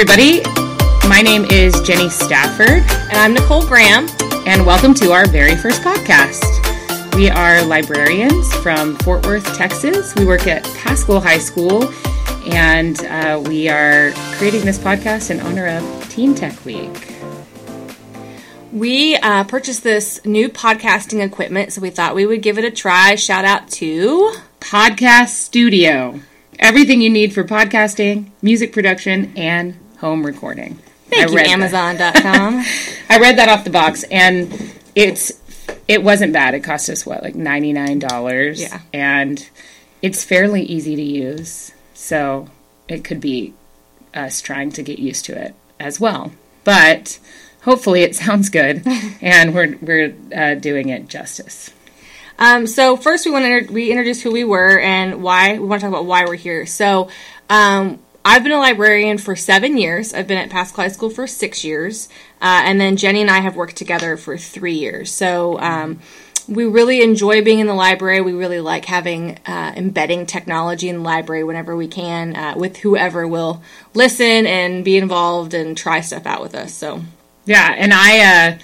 [0.00, 0.42] everybody.
[1.08, 4.06] My name is Jenny Stafford, And I'm Nicole Graham.
[4.46, 7.16] and welcome to our very first podcast.
[7.16, 10.14] We are librarians from Fort Worth, Texas.
[10.14, 11.92] We work at Paschal High School,
[12.46, 17.16] and uh, we are creating this podcast in honor of Teen Tech Week.
[18.72, 22.70] We uh, purchased this new podcasting equipment, so we thought we would give it a
[22.70, 23.16] try.
[23.16, 26.20] Shout out to Podcast Studio.
[26.60, 30.78] Everything you need for podcasting, music production, and home recording.
[31.08, 31.38] thank I you.
[31.38, 32.64] Amazon.com.
[33.08, 35.32] I read that off the box, and it's
[35.86, 36.54] it wasn't bad.
[36.54, 38.60] It cost us what like ninety nine dollars.
[38.60, 38.80] Yeah.
[38.92, 39.48] and
[40.02, 42.48] it's fairly easy to use, so
[42.88, 43.54] it could be
[44.14, 46.32] us trying to get used to it as well.
[46.64, 47.18] But
[47.62, 48.82] hopefully, it sounds good,
[49.20, 51.70] and we're we're uh, doing it justice.
[52.40, 55.54] Um, so first, we want to we introduce who we were and why.
[55.54, 56.66] We want to talk about why we're here.
[56.66, 57.08] So,
[57.50, 60.12] um, I've been a librarian for seven years.
[60.12, 62.10] I've been at Paschal High School for six years,
[62.42, 65.10] uh, and then Jenny and I have worked together for three years.
[65.10, 65.58] So.
[65.58, 66.00] Um,
[66.46, 68.22] we really enjoy being in the library.
[68.22, 72.78] We really like having uh, embedding technology in the library whenever we can uh, with
[72.78, 73.62] whoever will
[73.92, 76.72] listen and be involved and try stuff out with us.
[76.72, 77.02] So
[77.44, 78.20] Yeah, and I,
[78.52, 78.58] uh,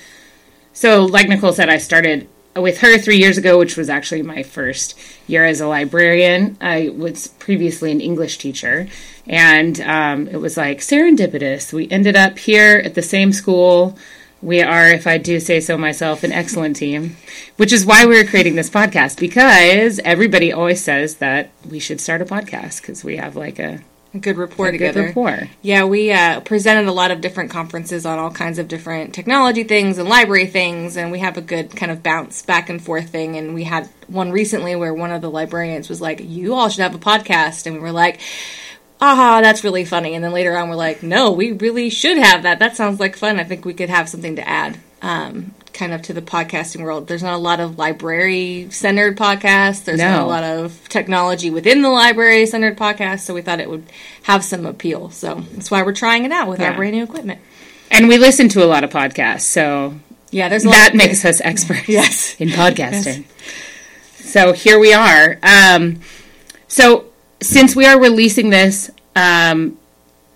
[0.73, 2.27] so like Nicole said, I started
[2.57, 6.57] with her three years ago, which was actually my first year as a librarian.
[6.61, 8.89] I was previously an English teacher,
[9.27, 11.73] and um, it was like serendipitous.
[11.73, 13.99] We ended up here at the same school.
[14.43, 17.17] We are, if I do say so myself, an excellent team,
[17.57, 22.21] which is why we're creating this podcast because everybody always says that we should start
[22.21, 25.07] a podcast because we have like a, a good rapport a good together.
[25.07, 25.49] rapport.
[25.63, 29.65] Yeah, we uh, presented a lot of different conferences on all kinds of different technology
[29.65, 33.11] things and library things, and we have a good kind of bounce back and forth
[33.11, 33.37] thing.
[33.37, 36.83] And we had one recently where one of the librarians was like, "You all should
[36.83, 38.21] have a podcast," and we were like.
[39.05, 40.15] Aha, that's really funny.
[40.15, 42.59] And then later on, we're like, no, we really should have that.
[42.59, 43.39] That sounds like fun.
[43.39, 47.07] I think we could have something to add, um, kind of to the podcasting world.
[47.07, 49.85] There's not a lot of library centered podcasts.
[49.85, 53.21] There's not a lot of technology within the library centered podcasts.
[53.21, 53.85] So we thought it would
[54.23, 55.11] have some appeal.
[55.11, 56.77] So that's why we're trying it out with our Yeah.
[56.77, 57.41] brand new equipment.
[57.91, 59.95] And we listen to a lot of podcasts, so
[60.31, 62.37] Yeah, there's a lot that makes us experts Yes.
[62.39, 63.25] in podcasting.
[64.17, 65.39] So here we are.
[65.43, 66.01] Um,
[66.69, 67.05] so
[67.41, 69.79] since we are releasing this um,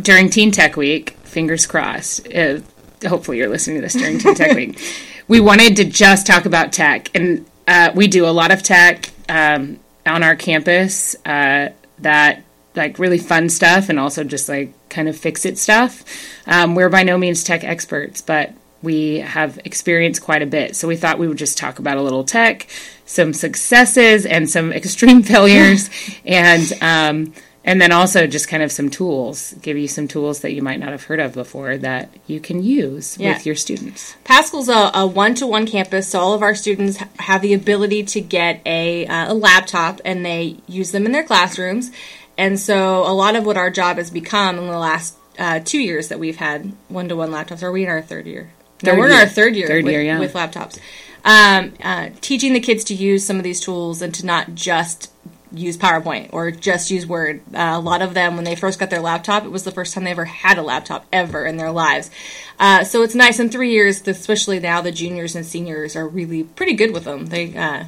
[0.00, 2.32] during Teen Tech Week, fingers crossed.
[2.32, 2.60] Uh,
[3.06, 4.80] hopefully, you're listening to this during Teen Tech Week.
[5.28, 9.10] We wanted to just talk about tech, and uh, we do a lot of tech
[9.28, 11.16] um, on our campus.
[11.16, 11.68] Uh,
[11.98, 12.44] that
[12.74, 16.02] like really fun stuff, and also just like kind of fix it stuff.
[16.46, 20.76] Um, we're by no means tech experts, but we have experienced quite a bit.
[20.76, 22.66] So we thought we would just talk about a little tech,
[23.04, 25.90] some successes and some extreme failures,
[26.24, 27.34] and um,
[27.68, 29.52] and then also just kind of some tools.
[29.60, 32.62] Give you some tools that you might not have heard of before that you can
[32.62, 33.34] use Yeah.
[33.34, 34.14] with your students.
[34.24, 38.62] Paschal's a, a one-to-one campus, so all of our students have the ability to get
[38.64, 41.90] a, uh, a laptop, and they use them in their classrooms.
[42.38, 45.80] And so, a lot of what our job has become in the last uh, two
[45.80, 47.62] years that we've had one-to-one laptops.
[47.62, 48.48] Are we in our third year?
[48.82, 49.20] no, Third we're in year.
[49.20, 49.66] our third year.
[49.66, 50.18] Third with, year, yeah.
[50.18, 50.78] with laptops.
[51.22, 55.10] Um, uh, teaching the kids to use some of these tools and to not just
[55.52, 57.40] use PowerPoint or just use Word.
[57.54, 59.94] Uh, a lot of them, when they first got their laptop, it was the first
[59.94, 62.10] time they ever had a laptop ever in their lives.
[62.58, 66.44] Uh, so it's nice in three years, especially now the juniors and seniors are really
[66.44, 67.26] pretty good with them.
[67.26, 67.84] They uh,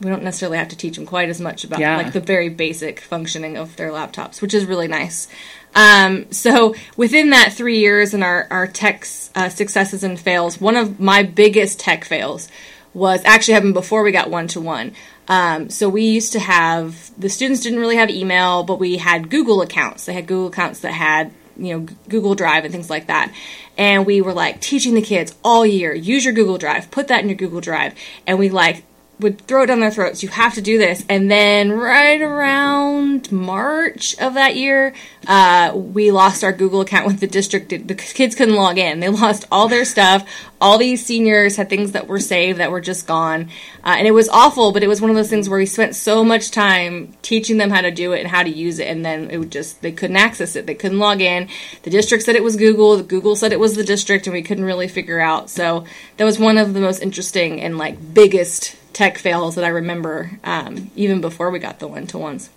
[0.00, 1.96] we don't necessarily have to teach them quite as much about Yeah.
[1.98, 5.28] like the very basic functioning of their laptops, which is really nice.
[5.74, 10.76] Um, so within that three years and our our tech uh, successes and fails, one
[10.76, 12.48] of my biggest tech fails
[12.92, 14.92] was actually happened before we got one to one.
[15.30, 19.30] Um, so we used to have the students didn't really have email, but we had
[19.30, 20.04] Google accounts.
[20.04, 23.32] They had Google accounts that had you know Google Drive and things like that.
[23.78, 27.22] And we were like teaching the kids all year use your Google Drive, put that
[27.22, 27.94] in your Google Drive,
[28.26, 28.82] and we like
[29.20, 30.22] would throw it down their throats.
[30.22, 31.04] You have to do this.
[31.08, 34.94] And then right around March of that year,
[35.26, 37.68] uh, we lost our Google account with the district.
[37.68, 39.00] The kids couldn't log in.
[39.00, 40.28] They lost all their stuff.
[40.60, 43.48] All these seniors had things that were saved that were just gone.
[43.84, 45.94] Uh, and it was awful, but it was one of those things where we spent
[45.94, 48.88] so much time teaching them how to do it and how to use it.
[48.88, 50.66] And then it would just, they couldn't access it.
[50.66, 51.48] They couldn't log in.
[51.82, 52.96] The district said it was Google.
[52.96, 55.50] The Google said it was the district and we couldn't really figure out.
[55.50, 55.84] So
[56.16, 60.30] that was one of the most interesting and like biggest tech fails that I remember,
[60.44, 62.50] um, even before we got the one to ones.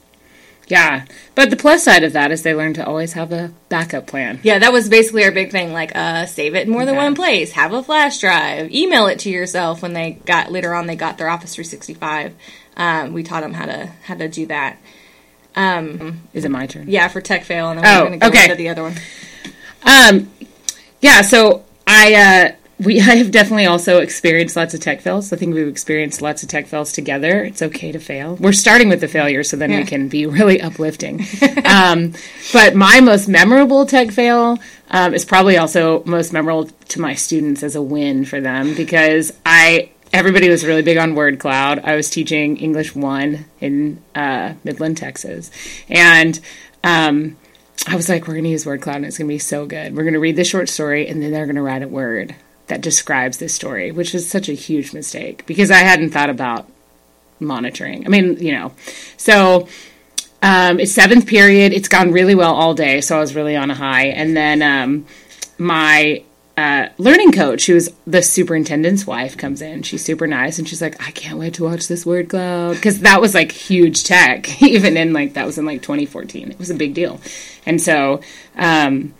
[0.67, 1.03] Yeah,
[1.35, 4.39] but the plus side of that is they learn to always have a backup plan.
[4.43, 5.73] Yeah, that was basically our big thing.
[5.73, 7.03] Like, uh, save it in more than Okay.
[7.03, 7.51] one place.
[7.51, 8.71] Have a flash drive.
[8.71, 9.81] Email it to yourself.
[9.81, 12.33] When they got later on, they got their Office 365.
[12.77, 14.77] Um, we taught them how to how to do that.
[15.55, 16.85] Um, Is it my turn?
[16.87, 18.43] yeah, for tech fail, and then Oh, we're going to go okay.
[18.45, 18.95] into the other one.
[19.83, 20.31] Um,
[21.01, 25.31] yeah, so I uh, we I have definitely also experienced lots of tech fails.
[25.33, 27.43] I think we've experienced lots of tech fails together.
[27.43, 28.35] It's okay to fail.
[28.35, 29.79] We're starting with the failure, so then Yeah.
[29.79, 31.25] we can be really uplifting.
[31.65, 32.13] um,
[32.51, 34.57] but my most memorable tech fail
[34.91, 39.33] um, is probably also most memorable to my students as a win for them because
[39.45, 41.79] I everybody was really big on word cloud.
[41.83, 45.49] I was teaching English one in uh, Midland, Texas,
[45.89, 46.39] and
[46.83, 47.35] um,
[47.87, 49.65] I was like, we're going to use word cloud and it's going to be so
[49.65, 49.95] good.
[49.95, 52.35] We're going to read the short story and then they're going to write a word
[52.67, 56.67] that describes this story, which is such a huge mistake because I hadn't thought about
[57.39, 58.05] monitoring.
[58.05, 58.71] I mean, you know,
[59.17, 59.67] so
[60.41, 61.73] um, it's seventh period.
[61.73, 64.07] It's gone really well all day, so I was really on a high.
[64.07, 65.05] And then um,
[65.57, 66.23] my
[66.57, 69.83] uh, learning coach, who's the superintendent's wife, comes in.
[69.83, 72.99] She's super nice, and she's like, "I can't wait to watch this word cloud," because
[72.99, 76.51] that was like huge tech, even in like that was in like 2014.
[76.51, 77.19] It was a big deal,
[77.65, 78.21] and so
[78.55, 79.13] um,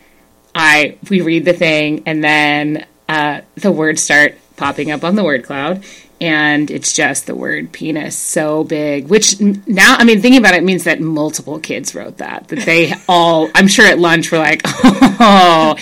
[0.54, 5.24] I we read the thing, and then uh, the words start popping up on the
[5.24, 5.84] word cloud.
[6.20, 10.64] And it's just the word penis so big, which now, I mean, thinking about it
[10.64, 12.48] means that multiple kids wrote that.
[12.48, 15.76] That they all, I'm sure at lunch were like, oh,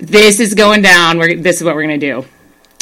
[0.00, 1.18] this is going down.
[1.18, 2.28] We're, this is what we're going to do.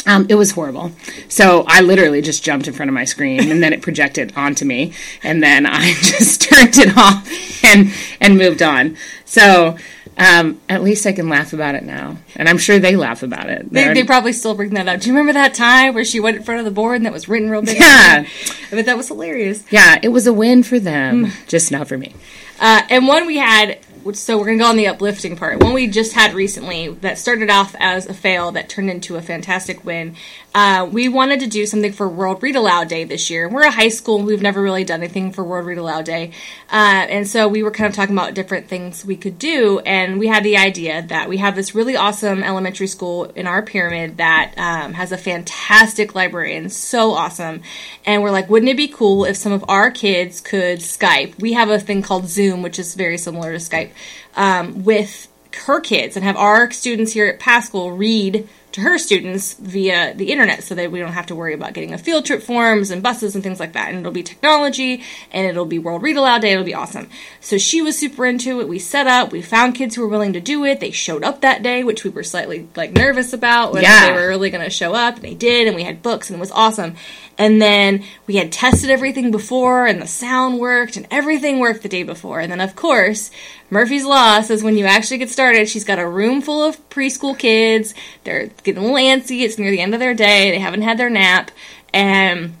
[0.05, 0.91] Um, it was horrible.
[1.27, 4.63] So I literally just jumped in front of my screen and then it projected onto
[4.63, 4.93] me.
[5.21, 7.27] And then I just turned it off
[7.63, 7.91] and,
[8.21, 8.95] and moved on.
[9.25, 9.77] So
[10.17, 12.17] um, at least I can laugh about it now.
[12.35, 13.71] And I'm sure they laugh about it.
[13.71, 14.99] They, They're- probably still bring that up.
[15.01, 17.13] Do you remember that time where she went in front of the board and that
[17.13, 17.77] was written real big?
[17.79, 18.25] Yeah.
[18.25, 19.63] I bet that was hilarious.
[19.71, 22.13] yeah, it was a win for them, just not for me.
[22.59, 23.79] Uh, and one we had,
[24.13, 25.63] so we're going to go on the uplifting part.
[25.63, 29.21] One we just had recently that started off as a fail that turned into a
[29.21, 30.15] fantastic win.
[30.53, 33.47] Uh, we wanted to do something for World Read Aloud Day this year.
[33.47, 34.21] We're a high school.
[34.21, 36.31] We've never really done anything for World Read Aloud Day.
[36.69, 39.79] Uh, and so we were kind of talking about different things we could do.
[39.79, 43.61] And we had the idea that we have this really awesome elementary school in our
[43.61, 46.69] pyramid that um, has a fantastic librarian.
[46.69, 47.61] So awesome.
[48.05, 51.39] And we're like, wouldn't it be cool if some of our kids could Skype?
[51.39, 53.91] We have a thing called Zoom, which is very similar to Skype,
[54.35, 55.29] um, with
[55.65, 60.31] her kids and have our students here at Paschal read to her students via the
[60.31, 63.03] internet so that we don't have to worry about getting a field trip forms and
[63.03, 63.89] buses and things like that.
[63.89, 66.51] And it'll be technology and it'll be World Read Aloud Day.
[66.53, 67.09] It'll be awesome.
[67.41, 68.67] So she was super into it.
[68.69, 70.79] We set up, we found kids who were willing to do it.
[70.79, 74.07] They showed up that day, which we were slightly like nervous about whether Yeah.
[74.07, 75.15] they were really going to show up.
[75.15, 75.67] And they did.
[75.67, 76.95] And we had books and it was awesome.
[77.41, 81.89] And then we had tested everything before and the sound worked and everything worked the
[81.89, 82.39] day before.
[82.39, 83.31] And then, of course,
[83.71, 87.35] Murphy's Law says when you actually get started, she's got a room full of preschool
[87.35, 87.95] kids.
[88.25, 89.41] They're getting a little antsy.
[89.41, 90.51] It's near the end of their day.
[90.51, 91.49] They haven't had their nap.
[91.91, 92.57] And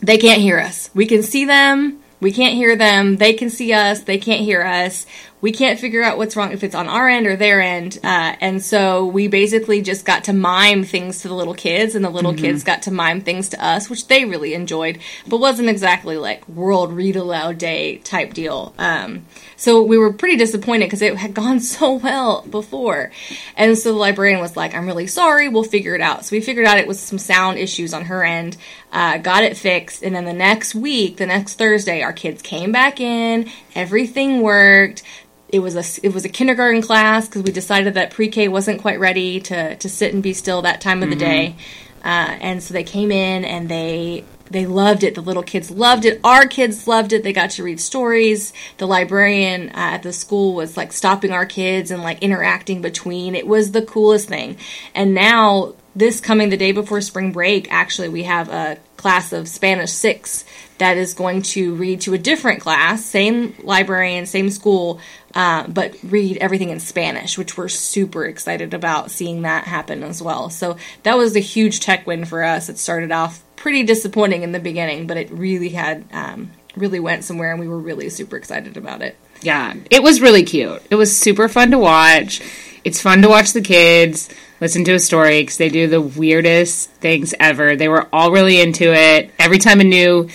[0.00, 0.90] they can't hear us.
[0.92, 2.00] We can see them.
[2.20, 3.16] We can't hear them.
[3.16, 4.02] They can see us.
[4.02, 5.06] They can't hear us.
[5.40, 7.98] We can't figure out what's wrong if it's on our end or their end.
[8.02, 12.04] Uh, and so we basically just got to mime things to the little kids, and
[12.04, 15.68] the little kids got to mime things to us, which they really enjoyed, but wasn't
[15.68, 18.74] exactly like World Read Aloud Day type deal.
[18.78, 19.26] Um,
[19.56, 23.10] so we were pretty disappointed because it had gone so well before.
[23.56, 26.24] And so the librarian was like, I'm really sorry, we'll figure it out.
[26.24, 28.56] So we figured out it was some sound issues on her end,
[28.92, 32.72] uh, got it fixed, and then the next week, the next Thursday, our kids came
[32.72, 35.02] back in, everything worked.
[35.48, 39.00] It was a it was a kindergarten class because we decided that pre-K wasn't quite
[39.00, 41.56] ready to to sit and be still that time of the day,
[42.04, 45.14] uh, and so they came in and they they loved it.
[45.14, 46.20] The little kids loved it.
[46.24, 47.22] Our kids loved it.
[47.22, 48.52] They got to read stories.
[48.78, 53.34] The librarian uh, at the school was like stopping our kids and like interacting between.
[53.34, 54.56] It was the coolest thing.
[54.94, 59.48] And now, this coming the day before spring break, actually, we have a class of
[59.48, 60.44] Spanish 6
[60.78, 65.00] that is going to read to a different class, same librarian, same school,
[65.38, 70.20] uh, but read everything in Spanish, which we're super excited about seeing that happen as
[70.20, 70.50] well.
[70.50, 72.68] So that was a huge tech win for us.
[72.68, 77.22] It started off pretty disappointing in the beginning, but it really had um, really went
[77.22, 79.16] somewhere, and we were really super excited about it.
[79.40, 80.82] Yeah, it was really cute.
[80.90, 82.42] It was super fun to watch.
[82.82, 84.28] It's fun to watch the kids
[84.60, 87.76] listen to a story because they do the weirdest things ever.
[87.76, 89.30] They were all really into it.
[89.38, 90.28] Every time a new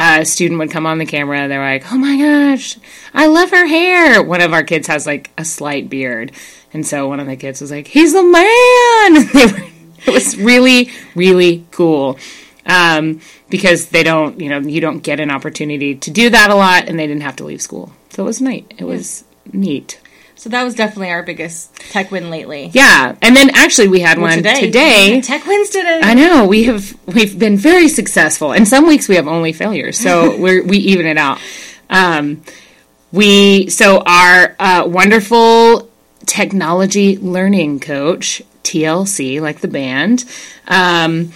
[0.00, 2.78] uh, student would come on the camera, they're like, "Oh my gosh,
[3.12, 6.32] I love her hair." One of our kids has like a slight beard,
[6.72, 8.34] and so one of the kids was like, "He's the man."
[9.34, 9.66] Were,
[10.06, 12.18] it was really, really cool.
[12.64, 16.54] Um, because they don't, you know, you don't get an opportunity to do that a
[16.54, 18.72] lot, and they didn't have to leave school, so it was neat.
[18.78, 20.00] It was neat.
[20.40, 22.70] So that was definitely our biggest tech win lately.
[22.72, 25.20] Yeah, and then actually we had one today.
[25.20, 26.00] Tech wins today.
[26.02, 29.98] I know we have we've been very successful, and some weeks we have only failures,
[29.98, 31.38] so we we even it out.
[31.90, 32.42] Um,
[33.12, 35.90] we so our uh, wonderful
[36.24, 40.24] technology learning coach, TLC, like the band.
[40.66, 41.32] Um,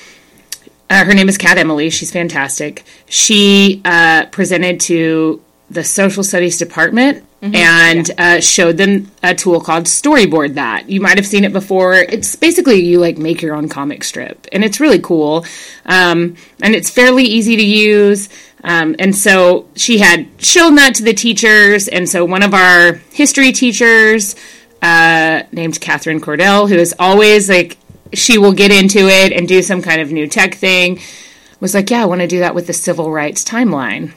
[0.88, 1.90] uh, her name is Kat Emily.
[1.90, 2.84] She's fantastic.
[3.04, 9.84] She uh, presented to the social studies department and uh, showed them a tool called
[9.84, 10.88] Storyboard That.
[10.88, 11.94] You might have seen it before.
[11.94, 15.44] It's basically you like make your own comic strip, and it's really cool.
[15.84, 18.28] Um, and it's fairly easy to use.
[18.62, 22.94] Um, and so she had shown that to the teachers, and so one of our
[23.12, 24.34] history teachers,
[24.80, 27.76] uh, named Catherine Cordell, who is always like
[28.14, 31.00] she will get into it and do some kind of new tech thing,
[31.60, 34.12] was like, "Yeah, I want to do that with the civil rights timeline."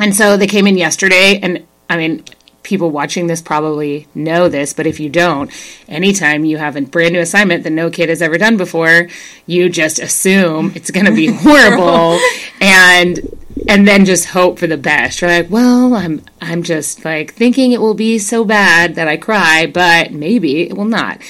[0.00, 2.24] And so they came in yesterday, and I mean,
[2.66, 5.50] people watching this probably know this, but if you don't,
[5.88, 9.08] anytime you have a brand new assignment that no kid has ever done before,
[9.46, 12.18] you just assume it's going to be horrible,
[12.60, 13.20] and
[13.68, 15.20] and then just hope for the best.
[15.20, 19.16] You're like, well, I'm I'm just like thinking it will be so bad that I
[19.16, 21.20] cry, but maybe it will not.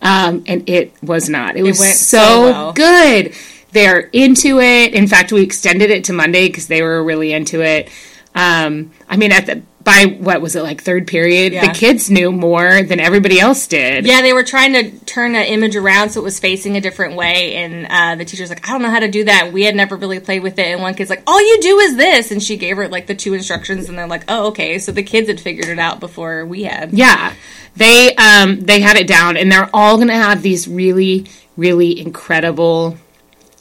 [0.00, 1.56] Um, and it was not.
[1.56, 2.72] It was went so, so well.
[2.72, 3.34] good.
[3.72, 4.94] They're into it.
[4.94, 7.90] In fact, we extended it to Monday because they were really into it.
[8.34, 11.52] Um, I mean, at the by what was it like third period?
[11.52, 11.68] Yeah.
[11.68, 14.06] The kids knew more than everybody else did.
[14.06, 17.16] Yeah, they were trying to turn that image around so it was facing a different
[17.16, 19.64] way, and uh, the teacher's like, "I don't know how to do that." And we
[19.64, 22.30] had never really played with it, and one kid's like, "All you do is this,"
[22.30, 25.02] and she gave her like the two instructions, and they're like, "Oh, okay." So the
[25.02, 26.92] kids had figured it out before we had.
[26.92, 27.34] Yeah,
[27.76, 31.26] they um, they had it down, and they're all going to have these really,
[31.56, 32.96] really incredible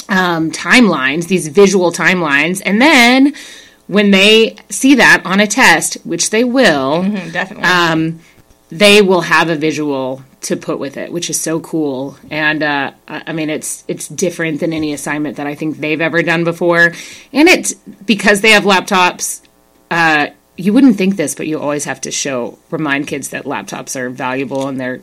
[0.10, 3.34] um, timelines, these visual timelines, and then
[3.93, 7.63] when they see that on a test, which they will, Mm, definitely.
[7.65, 8.19] um,
[8.69, 12.17] they will have a visual to put with it, which is so cool.
[12.29, 16.01] And uh, I I mean, it's it's different than any assignment that I think they've
[16.01, 16.91] ever done before.
[17.31, 17.73] And it's
[18.05, 19.41] because they have laptops.
[19.89, 23.95] Uh, you wouldn't think this, but you always have to show remind kids that laptops
[23.95, 25.01] are valuable and they're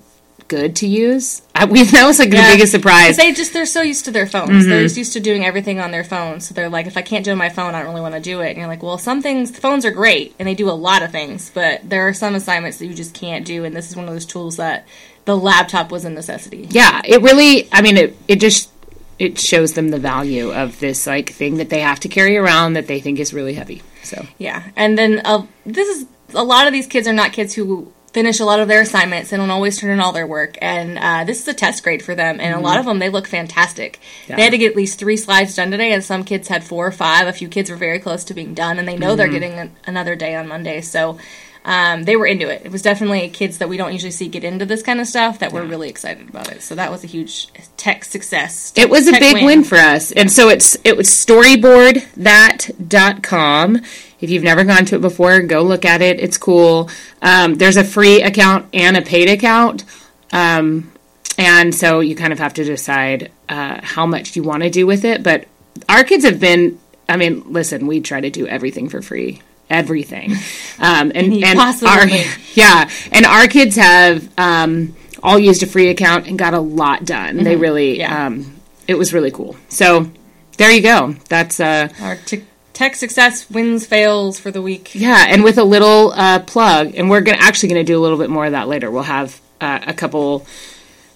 [0.50, 1.40] good to use.
[1.54, 2.46] I, we, that was like Yeah.
[2.50, 3.16] the biggest surprise.
[3.16, 4.50] They just they're so used to their phones.
[4.50, 4.68] Mm-hmm.
[4.68, 6.46] They're just used to doing everything on their phones.
[6.46, 8.14] So they're like, if I can't do it on my phone, I don't really want
[8.16, 8.50] to do it.
[8.50, 11.10] And you're like, well, some things phones are great and they do a lot of
[11.12, 13.64] things, but there are some assignments that you just can't do.
[13.64, 14.86] And this is one of those tools that
[15.24, 16.66] the laptop was a necessity.
[16.70, 17.68] yeah, it really.
[17.72, 18.70] I mean, it it just
[19.18, 22.72] it shows them the value of this like thing that they have to carry around
[22.72, 23.82] that they think is really heavy.
[24.02, 27.54] So Yeah, and then uh, this is a lot of these kids are not kids
[27.54, 30.56] who finish a lot of their assignments They don't always turn in all their work.
[30.60, 33.08] And uh, this is a test grade for them, and a lot of them they
[33.08, 34.00] look fantastic.
[34.28, 34.36] Yeah.
[34.36, 36.86] They had to get at least three slides done today, and some kids had four
[36.86, 37.26] or five.
[37.26, 39.76] A few kids were very close to being done, and they know they're getting an,
[39.86, 40.80] another day on Monday.
[40.80, 41.18] So.
[41.64, 42.62] Um, they were into it.
[42.64, 45.40] It was definitely kids that we don't usually see get into this kind of stuff
[45.40, 46.62] that were really excited about it.
[46.62, 48.72] So that was a huge tech success.
[48.76, 49.62] it was a Tech big win.
[49.64, 50.10] for us.
[50.12, 53.76] And so it's it was storyboardthat.com.
[54.20, 56.20] If you've never gone to it before, go look at it.
[56.20, 56.90] It's cool.
[57.22, 59.84] Um, there's a free account and a paid account.
[60.32, 60.92] Um,
[61.38, 64.86] and so you kind of have to decide uh, how much you want to do
[64.86, 65.22] with it.
[65.22, 65.46] But
[65.88, 69.40] our kids have been, I mean, listen, we try to do everything for free.
[69.70, 70.34] Everything.
[70.82, 72.06] Um, and, and our,
[72.54, 72.88] yeah.
[73.12, 77.36] And our kids have um, all used a free account and got a lot done.
[77.44, 78.00] They really, Mm-hmm.
[78.00, 78.26] Yeah.
[78.28, 78.56] um,
[78.88, 79.56] it was really cool.
[79.68, 80.10] So
[80.56, 81.16] there you go.
[81.28, 84.94] That's, uh, Our t- tech success wins fails for the week.
[84.94, 88.00] yeah, and with a little uh, plug, and we're gonna actually going to do a
[88.02, 88.90] little bit more of that later.
[88.90, 90.46] We'll have uh, a couple.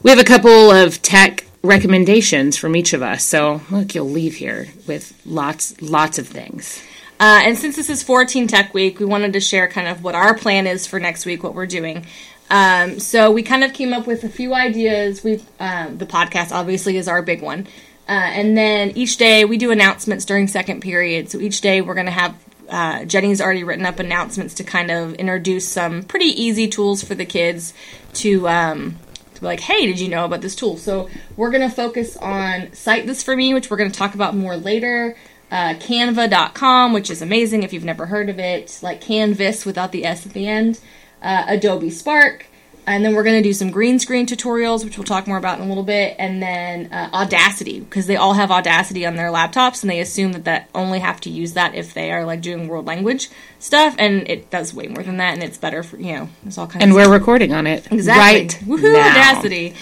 [0.03, 3.25] We have a couple of tech recommendations from each of us.
[3.25, 6.83] So look, you'll leave here with lots, lots of things.
[7.21, 10.14] Uh, and since this is Teen Tech Week, we wanted to share kind of what
[10.14, 12.06] our plan is for next week, what we're doing.
[12.50, 15.25] Um, so we kind of came up with a few ideas.
[15.25, 17.66] We um, the podcast obviously is our big one,
[18.09, 21.30] uh, and then each day we do announcements during second period.
[21.30, 22.35] So each day we're going to have
[22.68, 27.14] uh, Jenny's already written up announcements to kind of introduce some pretty easy tools for
[27.14, 27.73] the kids
[28.14, 28.49] to.
[28.49, 28.99] Um,
[29.35, 30.76] to be like, hey, did you know about this tool?
[30.76, 34.14] So we're going to focus on Cite This For Me, which we're going to talk
[34.14, 35.16] about more later.
[35.55, 40.05] Uh, Canva.com, which is amazing if you've never heard of it, like Canvas without the
[40.05, 40.81] S at the end.
[41.23, 42.47] Uh, Adobe Spark.
[42.87, 45.59] And then we're going to do some green screen tutorials, which we'll talk more about
[45.59, 46.17] in a little bit.
[46.19, 50.33] And then uh, Audacity, because they all have Audacity on their laptops, and they assume
[50.33, 53.95] that that only have to use that if they are like doing world language stuff.
[53.99, 56.67] And it does way more than that, and it's better for you know, it's all
[56.67, 58.23] kinds And of we're recording on it Exactly.
[58.23, 59.09] right Woohoo, now.
[59.09, 59.75] Audacity.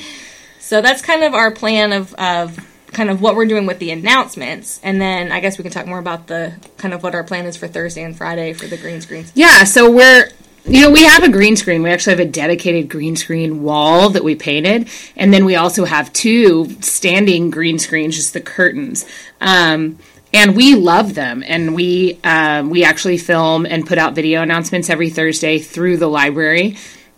[0.60, 2.56] So that's kind of our plan of, of
[2.92, 4.80] kind of what we're doing with the announcements.
[4.82, 7.46] And then I guess we can talk more about the kind of what our plan
[7.46, 9.32] is for Thursday and Friday for the green screens.
[9.34, 10.28] Yeah, so we're
[10.64, 11.82] you know, we have a green screen.
[11.82, 15.84] We actually have a dedicated green screen wall that we painted, and then we also
[15.84, 19.04] have two standing green screens, just the curtains.
[19.40, 19.98] Um,
[20.32, 24.88] and we love them, and we um, we actually film and put out video announcements
[24.88, 26.76] every Thursday through the library.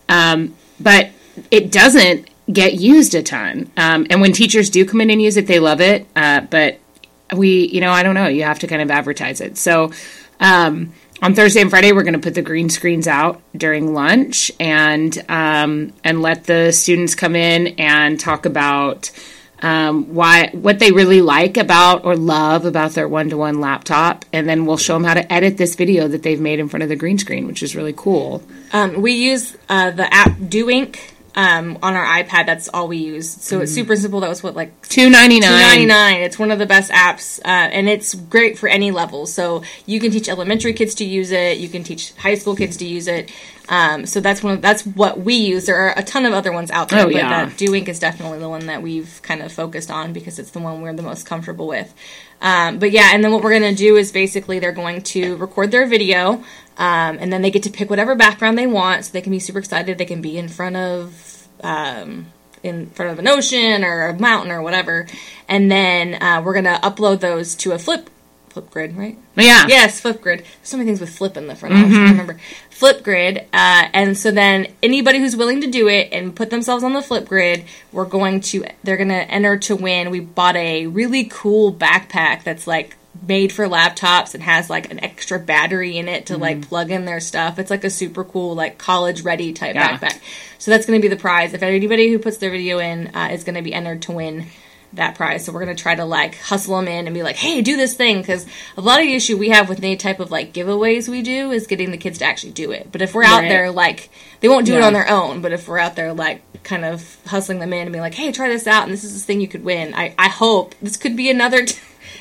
[0.08, 1.10] Um, but
[1.50, 3.70] it doesn't get used a ton.
[3.76, 6.06] Um, and when teachers do come in and use it, they love it.
[6.14, 6.78] Uh, but
[7.34, 8.26] we, you know, I don't know.
[8.26, 9.56] You have to kind of advertise it.
[9.56, 9.92] So
[10.40, 14.50] um, on Thursday and Friday, we're going to put the green screens out during lunch
[14.60, 19.10] and um, and let the students come in and talk about
[19.62, 24.26] um, why what they really like about or love about their one to one laptop,
[24.32, 26.82] and then we'll show them how to edit this video that they've made in front
[26.82, 28.42] of the green screen, which is really cool.
[28.72, 32.46] Um, we use uh, the app Do Ink um, on our iPad.
[32.46, 33.28] That's all we use.
[33.30, 34.20] So it's super simple.
[34.20, 36.12] That was what like Two ninety Two ninety nine.
[36.14, 36.22] nine.
[36.22, 39.26] It's one of the best apps, uh, and it's great for any level.
[39.26, 41.58] So you can teach elementary kids to use it.
[41.58, 43.32] You can teach high school kids to use it.
[43.68, 44.54] Um, so that's one.
[44.54, 45.66] Of, that's what we use.
[45.66, 47.46] There are a ton of other ones out there, Oh, but yeah.
[47.46, 50.50] that Do Ink is definitely the one that we've kind of focused on because it's
[50.50, 51.92] the one we're the most comfortable with.
[52.42, 55.36] Um, but yeah, and then what we're going to do is basically they're going to
[55.36, 56.44] record their video,
[56.76, 59.04] um, and then they get to pick whatever background they want.
[59.04, 59.98] So they can be super excited.
[59.98, 62.26] They can be in front of um,
[62.62, 65.06] in front of an ocean or a mountain or whatever,
[65.48, 68.10] and then uh, we're gonna upload those to a flip
[68.54, 69.18] Flipgrid, right?
[69.36, 69.66] Yeah.
[69.66, 70.38] Yes, Flipgrid.
[70.38, 71.74] There's so many things with flip in the front.
[71.74, 72.40] I trying to remember
[72.70, 76.92] Flipgrid, uh, and so then anybody who's willing to do it and put themselves on
[76.92, 78.64] the Flipgrid, we're going to.
[78.84, 80.10] They're gonna enter to win.
[80.10, 85.02] We bought a really cool backpack that's like made for laptops and has like an
[85.02, 87.58] extra battery in it to like plug in their stuff.
[87.58, 89.96] It's like a super cool like college ready type Yeah.
[89.96, 90.20] backpack.
[90.58, 91.54] So that's going to be the prize.
[91.54, 94.46] If anybody who puts their video in uh, is going to be entered to win
[94.94, 95.44] that prize.
[95.44, 97.76] So we're going to try to like hustle them in and be like, hey, do
[97.76, 98.20] this thing.
[98.20, 98.46] Because
[98.76, 101.50] a lot of the issue we have with any type of like giveaways we do
[101.50, 102.90] is getting the kids to actually do it.
[102.92, 103.48] But if we're out Right.
[103.48, 105.40] there, like, they won't do it on their own.
[105.40, 108.30] But if we're out there, like, kind of hustling them in and being like, hey,
[108.32, 109.94] try this out and this is this thing you could win.
[109.94, 111.64] I, I hope this could be another.
[111.66, 111.76] T-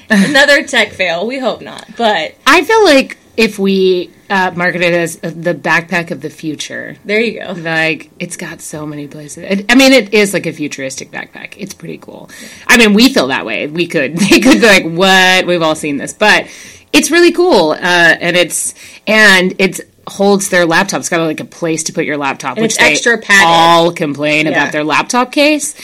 [0.10, 1.26] Another tech fail.
[1.28, 6.12] We hope not, but I feel like if we uh, market it as the backpack
[6.12, 7.54] of the future, there you go.
[7.54, 9.44] like it's got so many places.
[9.44, 11.56] It, I mean, it is like a futuristic backpack.
[11.58, 12.30] It's pretty cool.
[12.68, 13.68] I mean, we feel that way.
[13.68, 15.48] We could, they could be like, what?
[15.48, 16.48] We've all seen this, but
[16.92, 17.72] it's really cool.
[17.72, 18.76] Uh, and it's
[19.08, 21.00] and it's holds their laptop.
[21.00, 23.48] It's got like a place to put your laptop, which it's they extra padded.
[23.48, 24.52] all complain Yeah.
[24.52, 25.76] about their laptop case.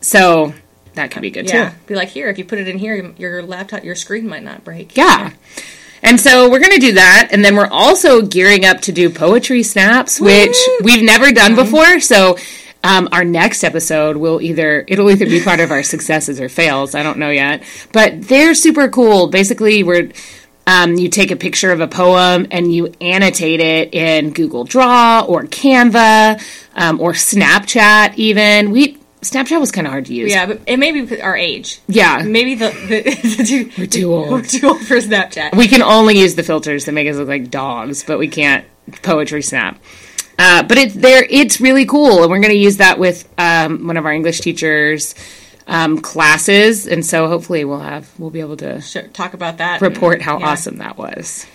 [0.00, 0.54] So
[0.96, 1.76] that could be good Yeah, too.
[1.86, 2.28] be like here.
[2.28, 4.96] If you put it in here, your laptop, your screen might not break.
[4.96, 5.32] Yeah.
[6.02, 7.28] And so we're going to do that.
[7.32, 12.00] And then we're also gearing up to do poetry snaps, which we've never done before.
[12.00, 12.36] So
[12.84, 16.94] um, our next episode will either, it'll either be part of our successes or fails.
[16.94, 17.62] I don't know yet.
[17.92, 19.28] But they're super cool.
[19.28, 20.10] Basically, we're.
[20.68, 25.24] Um, you take a picture of a poem and you annotate it in Google Draw
[25.28, 26.42] or Canva
[26.74, 28.16] um, or Snapchat.
[28.16, 28.98] Even we
[29.30, 30.30] Snapchat was kind of hard to use.
[30.32, 31.80] Yeah, but it may be our age.
[31.88, 32.22] yeah.
[32.22, 33.02] Maybe the, the,
[33.36, 34.30] the too, We're too old.
[34.30, 35.56] We're too old for Snapchat.
[35.56, 38.64] we can only use the filters that make us look like dogs, but we can't
[39.02, 39.78] poetry snap.
[40.38, 41.26] Uh, but it's there.
[41.30, 44.40] It's really cool, and we're going to use that with um, one of our English
[44.40, 45.14] teachers'
[45.66, 49.80] um, classes, and so hopefully we'll have we'll be able to Sure, talk about that.
[49.80, 50.48] report how Yeah.
[50.48, 51.46] awesome that was.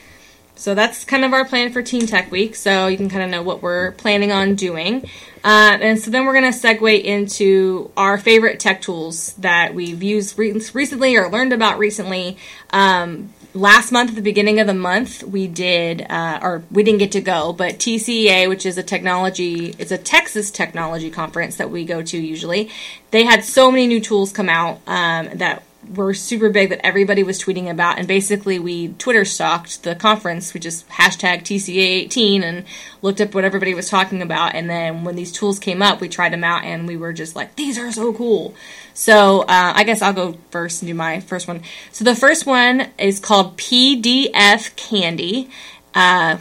[0.62, 2.56] So that's kind of our plan for Teen Tech Week.
[2.56, 5.10] So you can kind of know what we're planning on doing.
[5.44, 10.04] Uh, and so then we're going to segue into our favorite tech tools that we've
[10.04, 12.38] used re- recently or learned about recently.
[12.70, 17.00] Um, last month, at the beginning of the month, we did, uh, or we didn't
[17.00, 21.72] get to go, but TCEA, which is a technology, it's a Texas technology conference that
[21.72, 22.70] we go to usually.
[23.10, 25.64] They had so many new tools come out um, that
[25.96, 30.54] were super big that everybody was tweeting about, and basically we Twitter stalked the conference.
[30.54, 32.66] We just hashtag TCEA18 and
[33.02, 36.10] looked up what everybody was talking about, and then when these tools came up, we
[36.10, 38.54] tried them out, and we were just like, these are so cool.
[38.94, 41.62] So uh, I guess I'll go first and do my first one.
[41.92, 45.50] So the first one is called PDF Candy.
[45.94, 46.38] Uh,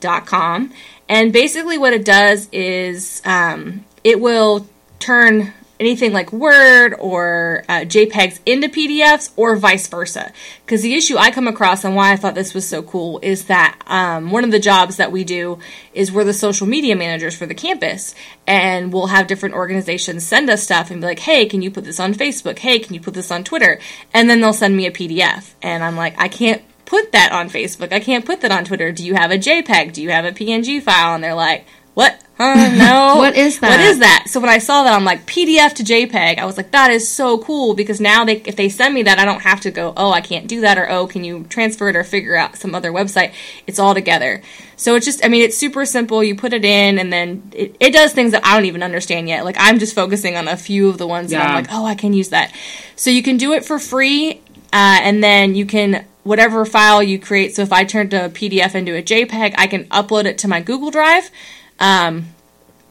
[0.00, 0.70] dot com
[1.08, 4.66] and basically what it does is um, it will
[4.98, 10.32] turn anything like word or uh, jpegs into pdfs or vice versa
[10.64, 13.46] because the issue i come across and why i thought this was so cool is
[13.46, 15.58] that um, one of the jobs that we do
[15.92, 18.14] is we're the social media managers for the campus
[18.46, 21.84] and we'll have different organizations send us stuff and be like hey can you put
[21.84, 23.80] this on facebook hey can you put this on twitter
[24.12, 27.48] and then they'll send me a pdf and i'm like i can't put that on
[27.48, 27.92] Facebook.
[27.92, 28.92] I can't put that on Twitter.
[28.92, 29.92] Do you have a JPEG?
[29.92, 31.14] Do you have a PNG file?
[31.14, 32.23] And they're like, what?
[32.36, 32.70] Huh?
[32.74, 33.14] No.
[33.24, 33.70] What is that?
[33.70, 34.24] What is that?
[34.26, 36.38] So when I saw that, I'm like, PDF to JPEG.
[36.38, 39.18] I was like, that is so cool because now they, if they send me that,
[39.18, 41.88] I don't have to go, oh, I can't do that, or oh, can you transfer
[41.88, 43.32] it or figure out some other website?
[43.66, 44.42] It's all together.
[44.76, 46.22] So it's just, I mean, it's super simple.
[46.22, 49.28] You put it in, and then it, it does things that I don't even understand
[49.28, 49.44] yet.
[49.44, 51.94] Like I'm just focusing on a few of the ones that I'm like, oh, I
[51.94, 52.52] can use that.
[52.96, 54.42] So you can do it for free,
[54.72, 57.54] uh, and then you can whatever file you create.
[57.54, 60.60] So if I turned a PDF into a JPEG, I can upload it to my
[60.60, 61.30] Google Drive.
[61.80, 62.34] Um,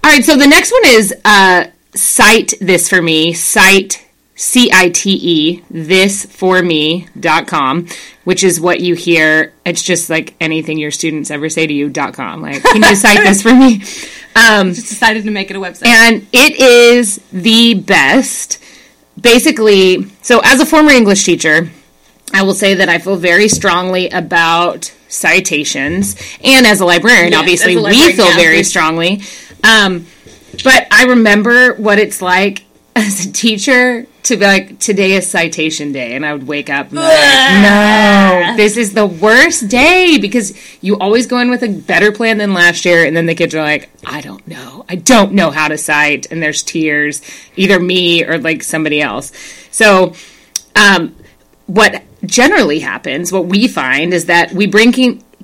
[0.03, 3.33] All right, so the next one is uh, cite this for me.
[3.33, 4.07] Cite
[4.41, 7.87] C I T E, this for me.com,
[8.23, 9.53] which is what you hear.
[9.67, 12.41] It's just like anything your students ever say to you.com.
[12.41, 13.83] Like, can you cite this for me?
[14.33, 15.87] Um, just decided to make it a website.
[15.87, 18.63] And it is the best.
[19.19, 21.69] Basically, so as a former English teacher,
[22.33, 26.15] I will say that I feel very strongly about citations.
[26.41, 29.21] And as a librarian, obviously, a librarian, we feel yeah, very strongly.
[29.65, 30.07] Um,
[30.63, 32.63] but I remember what it's like
[32.95, 36.91] as a teacher to be like today is citation day and i would wake up
[36.91, 37.07] like,
[37.63, 42.37] no this is the worst day because you always go in with a better plan
[42.37, 44.85] than last year and then the kids are like i don't know.
[44.89, 47.21] I don't know how to cite and there's tears
[47.55, 49.31] either me or like somebody else.
[49.71, 50.13] So
[50.75, 51.15] um,
[51.67, 54.91] what generally happens what we find is that we bring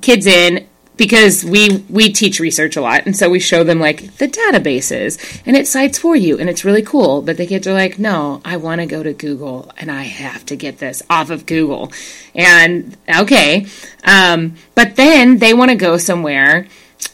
[0.02, 4.18] kids in because we we teach research a lot and so we show them like
[4.18, 7.74] the databases and it cites for you and it's really cool but the kids are
[7.74, 11.30] like no i want to go to google and i have to get this off
[11.30, 11.92] of google.
[12.36, 13.66] And okay
[14.04, 16.68] um, but then they want to go somewhere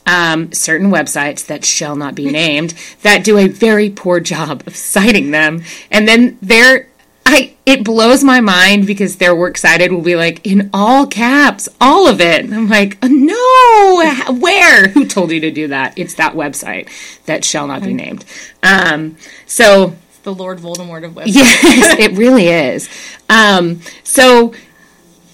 [0.06, 4.76] um, certain websites that shall not be named that do a very poor job of
[4.76, 6.88] citing them and then they're
[7.26, 11.70] I it blows my mind because their works cited will be like in all caps,
[11.80, 12.44] all of it.
[12.44, 14.88] And I'm like, no, where?
[14.90, 15.98] Who told you to do that?
[15.98, 16.90] It's that website
[17.26, 18.26] that shall not be named.
[18.62, 21.36] Um, so the Lord Voldemort of websites.
[21.36, 22.90] Yes, it really is.
[23.30, 24.54] Um, so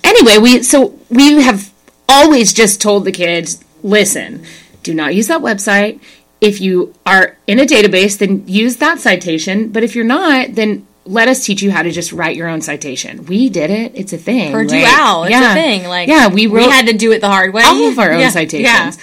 [0.03, 1.71] anyway, we so we have
[2.07, 4.43] always just told the kids, listen,
[4.83, 6.01] do not use that website.
[6.41, 9.69] If you are in a database, then use that citation.
[9.69, 12.61] But if you're not, then let us teach you how to just write your own
[12.61, 13.25] citation.
[13.25, 13.93] We did it.
[13.95, 14.51] It's a thing.
[14.51, 15.23] Purdue like.
[15.23, 15.51] It's yeah.
[15.51, 15.87] a thing.
[15.87, 17.63] Like yeah, we wrote, we had to do it the hard way.
[17.65, 18.29] All of our own yeah.
[18.29, 18.97] citations.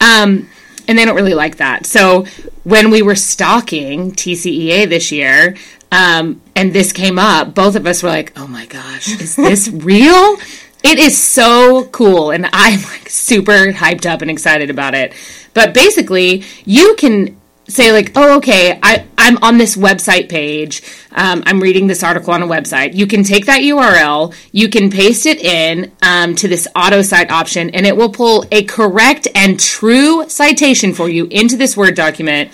[0.00, 0.22] Yeah.
[0.22, 0.48] Um,
[0.86, 1.86] and they don't really like that.
[1.86, 2.26] So
[2.64, 5.56] when we were stalking TCEA this year,
[5.90, 9.68] um, and this came up, both of us were like, "Oh my gosh, is this
[9.68, 10.36] real?"
[10.84, 15.14] It is so cool, and I'm like super hyped up and excited about it.
[15.54, 17.37] But basically, you can
[17.68, 20.82] say like, oh, okay, I, I'm on this website page.
[21.12, 22.94] Um, I'm reading this article on a website.
[22.94, 27.30] You can take that URL, you can paste it in um, to this auto cite
[27.30, 31.94] option, and it will pull a correct and true citation for you into this Word
[31.94, 32.50] document.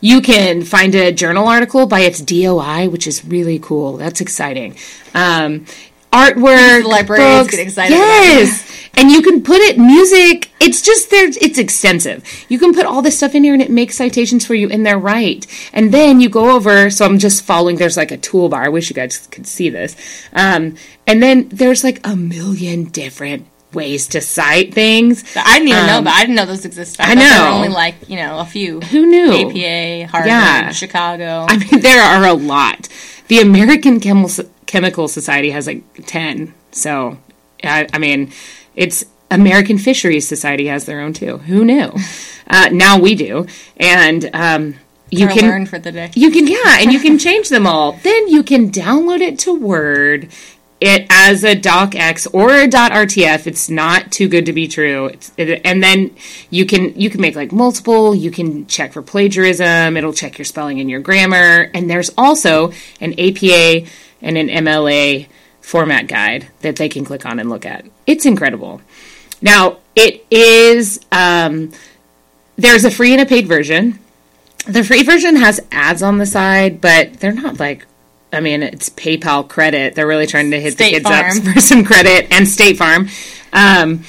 [0.00, 3.98] You can find a journal article by its DOI, which is really cool.
[3.98, 4.76] That's exciting.
[5.14, 5.66] Um,
[6.12, 7.56] artwork, the librarians books.
[7.56, 7.94] get excited.
[7.94, 10.50] Yes, and you can put it music.
[10.60, 11.28] It's just there.
[11.28, 12.24] It's extensive.
[12.48, 14.82] You can put all this stuff in here, and it makes citations for you in
[14.82, 15.46] there, right?
[15.72, 16.90] And then you go over.
[16.90, 17.76] So I'm just following.
[17.76, 18.64] There's like a toolbar.
[18.64, 19.96] I wish you guys could see this.
[20.32, 20.76] Um,
[21.06, 25.24] and then there's like a million different ways to cite things.
[25.36, 27.00] I didn't even um, know, but I didn't know those existed.
[27.02, 28.80] I, I know only like you know a few.
[28.80, 29.32] Who knew?
[29.32, 30.70] APA, Harvard, yeah.
[30.72, 31.46] Chicago.
[31.48, 32.88] I mean, there are a lot.
[33.28, 36.54] The American Chemical Chemical Society has like ten.
[36.70, 37.18] So,
[37.62, 38.32] I, I mean,
[38.74, 41.38] it's American Fisheries Society has their own too.
[41.38, 41.92] Who knew?
[42.44, 43.46] Uh, now we do,
[43.78, 44.74] and um,
[45.08, 46.10] you can learn for the day.
[46.14, 47.92] You can yeah, and you can change them all.
[48.02, 50.28] Then you can download it to Word
[50.82, 53.46] it as a docx or a .rtf.
[53.46, 55.12] It's not too good to be true.
[55.36, 56.16] It, and then
[56.50, 58.16] you can you can make like multiple.
[58.16, 59.96] You can check for plagiarism.
[59.96, 61.70] It'll check your spelling and your grammar.
[61.72, 63.86] And there's also an APA
[64.22, 65.28] and an MLA
[65.62, 67.86] format guide that they can click on and look at.
[68.06, 68.82] It's incredible.
[69.40, 71.72] Now it is um,
[72.56, 73.98] there's a free and a paid version.
[74.66, 77.86] the free version has ads on the side, but they're not like.
[78.34, 79.94] I mean, it's PayPal credit.
[79.94, 81.48] They're really trying to hit State the kids Farm.
[81.48, 83.08] up for some credit and State Farm.
[83.52, 84.04] Um,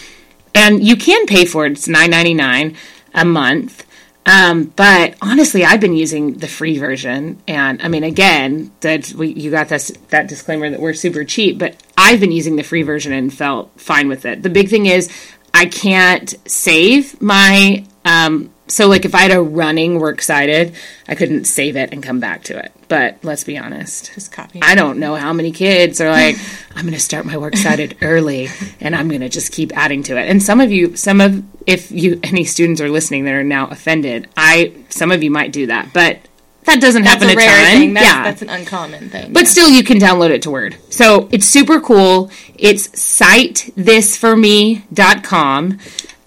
[0.56, 1.74] and you can pay for it.
[1.74, 2.78] It's nine ninety nine
[3.14, 3.86] a month.
[4.26, 9.34] Um, but honestly, I've been using the free version, and I mean, again, that we
[9.34, 12.84] you got this that disclaimer that we're super cheap, but I've been using the free
[12.84, 14.42] version and felt fine with it.
[14.42, 15.12] The big thing is
[15.54, 20.74] I can't save my um, so like if I had a running works cited,
[21.08, 22.72] I couldn't save it and come back to it.
[22.88, 24.60] But let's be honest, Just copy.
[24.62, 26.38] I don't know how many kids are like,
[26.76, 28.48] I'm going to start my works cited early
[28.80, 30.30] and I'm going to just keep adding to it.
[30.30, 33.68] And some of you, some of, if you, any students are listening that are now
[33.68, 36.20] offended, I, some of you might do that, but
[36.66, 37.82] that doesn't that's happen a a rare ton.
[37.82, 37.94] thing.
[37.94, 38.24] That's, yeah.
[38.24, 39.34] that's an uncommon thing.
[39.34, 40.78] But still, you can download it to Word.
[40.90, 42.32] So it's super cool.
[42.56, 45.80] It's citethisforme.com.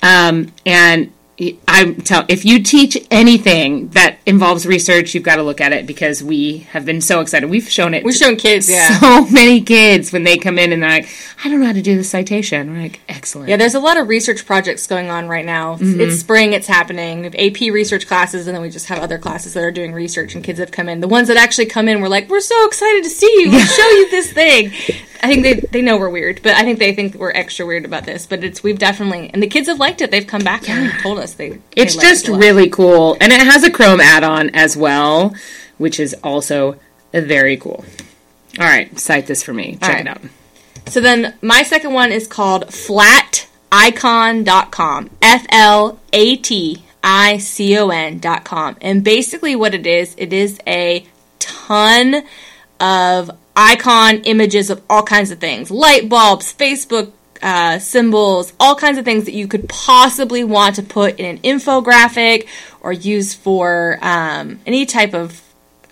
[0.03, 5.61] Um, and I tell if you teach anything that involves research, you've got to look
[5.61, 7.51] at it because we have been so excited.
[7.51, 8.05] We've shown it.
[8.05, 8.99] We've shown kids, yeah.
[8.99, 11.09] So many kids when they come in and they're like,
[11.45, 12.73] I don't know how to do the citation.
[12.73, 13.51] We're like, excellent.
[13.51, 15.75] Yeah, there's a lot of research projects going on right now.
[15.75, 16.01] It's, Mm-hmm.
[16.01, 17.19] it's spring, it's happening.
[17.19, 19.93] We have AP research classes, and then we just have other classes that are doing
[19.93, 21.01] research, and kids have come in.
[21.01, 23.51] The ones that actually come in, we're like, we're so excited to see you.
[23.51, 24.73] We'll show you this thing.
[25.23, 27.85] I think they they know we're weird, but I think they think we're extra weird
[27.85, 28.27] about this.
[28.27, 30.11] But it's we've definitely and the kids have liked it.
[30.11, 31.59] They've come back and told us they.
[31.75, 33.17] It's they liked just it really cool.
[33.21, 35.35] And it has a Chrome add on as well,
[35.79, 36.79] which is also
[37.13, 37.85] very cool.
[38.59, 39.79] All right, cite this for me.
[39.83, 40.21] Check All it out.
[40.87, 45.11] So then my second one is called flaticon.com.
[45.21, 48.77] F L A T I C O N.com.
[48.81, 51.07] And basically what it is, it is a
[51.39, 52.25] ton
[52.81, 55.71] of icon images of all kinds of things.
[55.71, 60.83] Light bulbs, Facebook uh, symbols, all kinds of things that you could possibly want to
[60.83, 62.47] put in an infographic
[62.81, 65.43] or use for um, any type of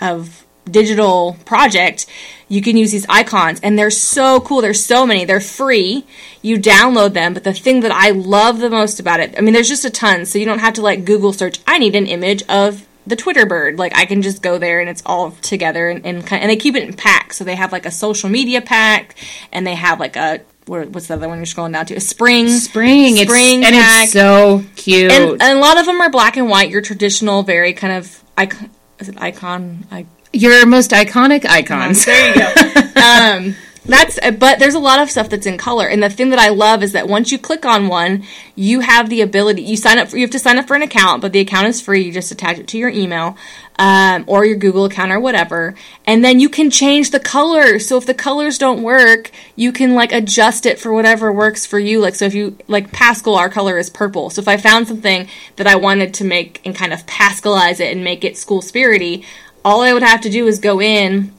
[0.00, 2.07] of digital project,
[2.48, 4.61] you can use these icons and they're so cool.
[4.61, 5.24] There's so many.
[5.24, 6.05] They're free.
[6.42, 9.55] You download them, but the thing that I love the most about it, I mean
[9.55, 12.07] there's just a ton, so you don't have to like Google search I need an
[12.07, 13.79] image of the Twitter bird.
[13.79, 16.57] Like I can just go there and it's all together and and, kind and they
[16.57, 17.37] keep it in packs.
[17.37, 19.17] So they have like a social media pack
[19.53, 21.95] and they have like a what's the other one you're scrolling down to?
[21.95, 25.12] A spring Spring, spring it's, and it's so cute.
[25.12, 26.71] and, and a lot of them are black and white.
[26.71, 28.71] Your traditional, very kind of icon.
[28.99, 29.87] Is it icon?
[29.90, 32.05] I, Your most iconic icons.
[32.07, 33.01] there you go.
[33.01, 36.38] um, that's but there's a lot of stuff that's in color, and the thing that
[36.38, 39.62] I love is that once you click on one, you have the ability.
[39.62, 40.09] You sign up.
[40.09, 42.03] For, you have to sign up for an account, but the account is free.
[42.03, 43.37] You just attach it to your email.
[43.77, 45.75] Um, or your Google account or whatever,
[46.07, 47.81] and then you can change the color.
[47.81, 51.81] So if the colors don't work, you can like adjust it for whatever works for
[51.81, 51.99] you.
[51.99, 54.31] Like so, if you like Paschal, our color is purple.
[54.31, 57.90] So if I found something that I wanted to make and kind of Pascalize it
[57.92, 59.25] and make it school spirity,
[59.64, 61.33] all I would have to do is go in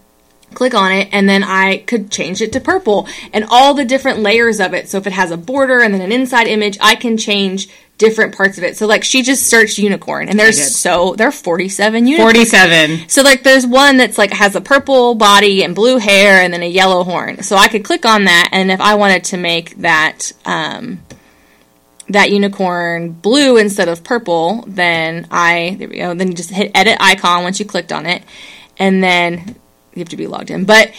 [0.56, 4.20] click on it and then I could change it to purple and all the different
[4.20, 4.90] layers of it.
[4.90, 8.36] So if it has a border and then an inside image, I can change different
[8.36, 8.76] parts of it.
[8.76, 12.34] So like she just searched unicorn and there's so there are 47 unicorns.
[12.34, 13.10] Forty-seven.
[13.10, 16.64] So like there's one that's like has a purple body and blue hair and then
[16.64, 17.44] a yellow horn.
[17.44, 21.00] So I could click on that and if I wanted to make that um
[22.10, 26.14] that unicorn blue instead of purple, then I there we go.
[26.14, 28.24] Then you just hit edit icon once you clicked on it,
[28.78, 29.56] and then
[29.96, 30.66] you have to be logged in.
[30.66, 30.94] But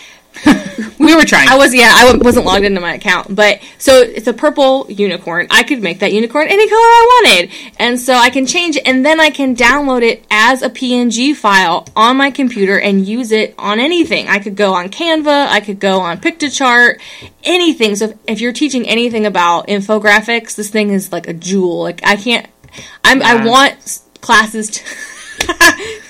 [0.99, 1.49] We were trying.
[1.49, 3.35] I was yeah, I wasn't logged into my account.
[3.35, 5.47] But so it's a purple unicorn.
[5.51, 8.83] I could make that unicorn any color I wanted, and so I can change it,
[8.87, 13.31] and then I can download it as a PNG file on my computer and use
[13.31, 14.27] it on anything.
[14.29, 17.01] I could go on Canva, I could go on Piktochart,
[17.45, 17.95] anything.
[17.95, 21.83] So if, if you're teaching anything about infographics, this thing is like a jewel.
[21.83, 22.49] Like I can't.
[23.05, 26.01] I'm, I want classes to.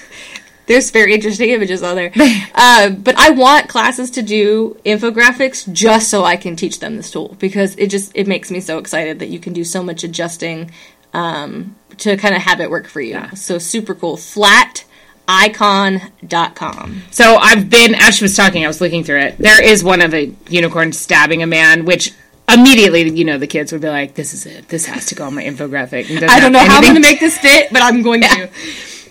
[0.66, 2.12] There's very interesting images on there.
[2.54, 7.10] uh, but I want classes to do infographics just so I can teach them this
[7.10, 10.04] tool because it just it makes me so excited that you can do so much
[10.04, 10.70] adjusting
[11.14, 13.12] um, to kind of have it work for you.
[13.12, 13.30] Yeah.
[13.30, 14.16] So super cool.
[14.16, 17.02] Flaticon.com.
[17.10, 19.38] So I've been, as she was talking, I was looking through it.
[19.38, 22.12] There is one of a unicorn stabbing a man, which
[22.48, 24.68] immediately, you know, the kids would be like, "This is it.
[24.68, 27.00] This has to go on my infographic." I don't know have how I'm going to
[27.00, 28.48] make this fit, but I'm going to.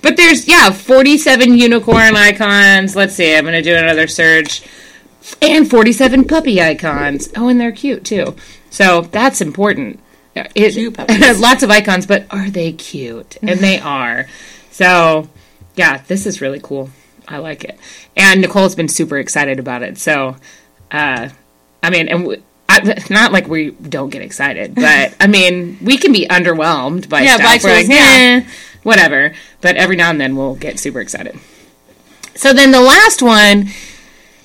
[0.05, 2.95] But there's yeah, 47 unicorn icons.
[2.95, 3.35] Let's see.
[3.35, 4.61] I'm going to do another search.
[5.41, 7.29] And 47 puppy icons.
[7.35, 8.35] Oh, and they're cute too.
[8.69, 9.99] So that's important.
[10.35, 11.39] It, Cute puppies.
[11.39, 13.37] lots of icons, but are they cute?
[13.41, 14.27] And they are.
[14.69, 15.27] So,
[15.75, 16.89] yeah, this is really cool.
[17.27, 17.79] I like it.
[18.15, 19.97] And Nicole's been super excited about it.
[19.97, 20.35] So,
[20.91, 21.29] uh,
[21.81, 25.79] I mean, and w- I, it's not like we don't get excited, but I mean,
[25.81, 27.63] we can be underwhelmed by Yeah, stuff.
[27.63, 28.45] by We're like, tools, yeah.
[28.85, 29.33] Whatever.
[29.59, 31.37] But every now and then we'll get super excited.
[32.35, 33.69] So then the last one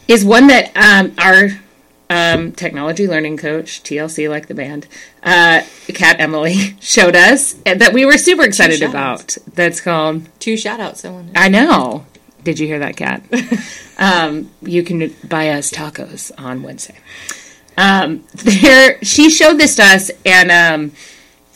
[0.08, 1.60] is one that um, our
[2.08, 4.88] um, technology learning coach, TLC, like the band,
[5.22, 9.36] uh, Kat Emily, showed us that we were super excited about.
[9.54, 11.04] That's called Two shout outs.
[11.04, 11.24] I.
[11.36, 12.06] I know.
[12.42, 13.22] Did you hear that, Kat?
[13.98, 16.96] um, you can buy us tacos on Wednesday.
[17.76, 20.92] Um, there, she showed this to us, and um,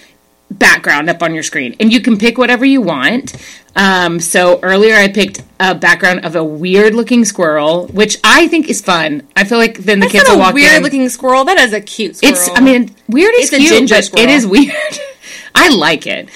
[0.50, 1.76] background up on your screen.
[1.80, 3.34] And you can pick whatever you want.
[3.76, 8.68] Um, so earlier I picked a background of a weird looking squirrel, which I think
[8.68, 9.26] is fun.
[9.36, 10.82] I feel like then the That's kids will a walk weird in.
[10.82, 11.44] looking squirrel.
[11.44, 12.34] That is a cute squirrel.
[12.34, 14.28] It's, I mean, weird is It's cute, ginger but squirrel.
[14.28, 14.74] it is weird.
[15.54, 16.28] I like it.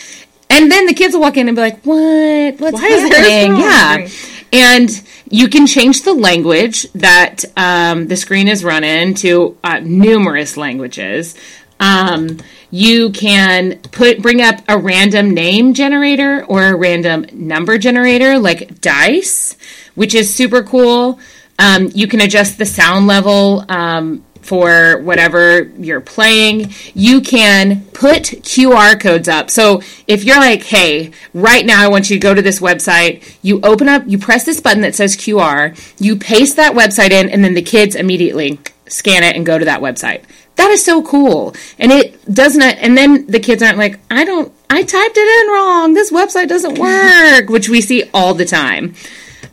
[0.51, 2.61] And then the kids will walk in and be like, "What?
[2.61, 4.09] What's Why is there a happening?" Yeah,
[4.53, 9.81] and you can change the language that um, the screen is run in to uh,
[9.83, 11.35] numerous languages.
[11.83, 12.39] Um,
[12.71, 18.81] you can put bring up a random name generator or a random number generator, like
[18.81, 19.57] dice,
[19.95, 21.19] which is super cool.
[21.59, 26.73] Um, you can adjust the sound level um, for whatever you're playing.
[26.95, 29.51] You can put QR codes up.
[29.51, 33.37] So if you're like, hey, right now I want you to go to this website,
[33.43, 37.29] you open up, you press this button that says QR, you paste that website in,
[37.29, 38.61] and then the kids immediately
[38.93, 40.23] scan it and go to that website.
[40.57, 41.55] That is so cool.
[41.79, 45.53] And it doesn't, and then the kids aren't like, I don't, I typed it in
[45.53, 45.95] wrong.
[45.95, 48.95] This website doesn't work, which we see all the time.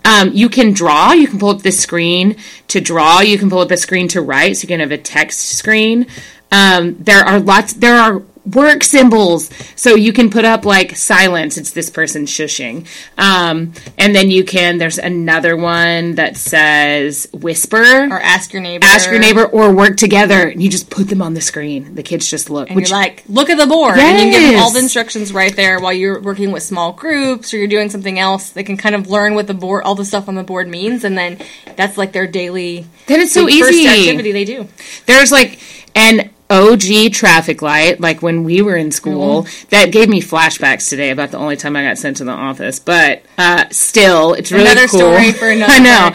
[0.06, 1.14] Um, you can draw.
[1.14, 2.38] You can pull up this screen
[2.70, 3.22] to draw.
[3.22, 4.58] You can pull up a screen to write.
[4.58, 6.08] So you can have a text screen.
[6.52, 7.74] Um, there are lots.
[7.74, 8.24] There are
[8.54, 9.50] work symbols.
[9.76, 11.58] So you can put up like silence.
[11.58, 12.88] It's this person shushing.
[13.18, 14.78] Um, and then you can.
[14.78, 18.86] There's another one that says whisper or ask your neighbor.
[18.86, 22.04] ask your neighbor or work together and you just put them on the screen the
[22.04, 24.62] kids just look And which you're like, look at the board, and you give them
[24.62, 28.18] all the instructions right there while you're working with small groups or you're doing something
[28.18, 28.52] else.
[28.52, 31.04] They can kind of learn what the board, all the stuff on the board means,
[31.04, 31.40] and then
[31.76, 32.86] that's like their daily.
[33.08, 33.88] Then it's so easy.
[33.88, 34.68] activity they do.
[35.06, 35.60] there's like
[35.96, 39.70] an OG traffic light, like when we were in school, Mm-hmm.
[39.70, 42.80] that gave me flashbacks today about the only time I got sent to the office.
[42.80, 45.00] But uh, still, it's really Another cool.
[45.00, 46.10] story for another I know.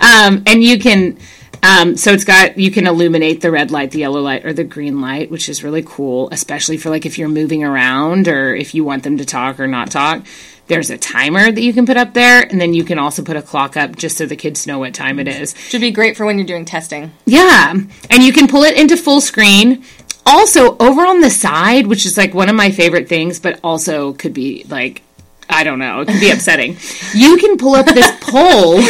[0.00, 1.18] Um, and you can,
[1.62, 4.64] um, so it's got you can illuminate the red light, the yellow light, or the
[4.64, 8.74] green light, which is really cool, especially for like if you're moving around or if
[8.74, 10.24] you want them to talk or not talk.
[10.70, 13.36] There's a timer that you can put up there, and then you can also put
[13.36, 15.52] a clock up just so the kids know what time it is.
[15.68, 17.10] Should be great for when you're doing testing.
[17.26, 17.72] Yeah,
[18.08, 19.84] and you can pull it into full screen.
[20.24, 24.12] Also, over on the side, which is like one of my favorite things, but also
[24.12, 25.02] could be like,
[25.50, 26.76] I don't know, it can be upsetting.
[27.14, 28.80] You can pull up this poll.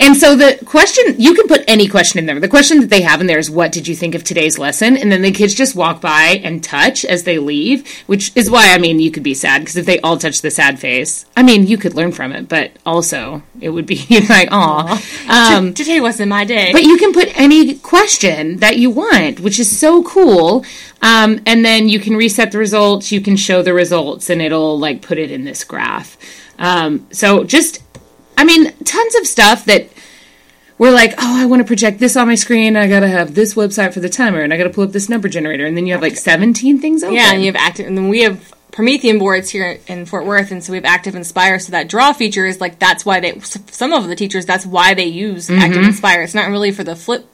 [0.00, 2.38] And so the question, you can put any question in there.
[2.40, 4.96] The question that they have in there is, What did you think of today's lesson?
[4.96, 8.74] And then the kids just walk by and touch as they leave, which is why,
[8.74, 11.42] I mean, you could be sad because if they all touch the sad face, I
[11.42, 15.00] mean, you could learn from it, but also it would be like, aw.
[15.28, 16.72] Um, Today wasn't my day.
[16.72, 20.64] but you can put any question that you want, which is so cool.
[21.04, 23.12] Um, and then you can reset the results.
[23.12, 26.16] You can show the results, and it'll like put it in this graph.
[26.58, 27.82] Um, so just,
[28.38, 29.88] I mean, tons of stuff that
[30.78, 32.76] we're like, oh, I want to project this on my screen.
[32.76, 34.92] I got to have this website for the timer, and I got to pull up
[34.92, 37.14] this number generator, and then you have like seventeen things open.
[37.16, 40.50] yeah, and you have active, and then we have Promethean boards here in Fort Worth,
[40.50, 41.60] and so we have ActivInspire.
[41.62, 44.94] So that draw feature is like that's why they some of the teachers that's why
[44.94, 45.60] they use Mm-hmm.
[45.60, 46.24] ActivInspire.
[46.24, 47.28] It's not really for the flip,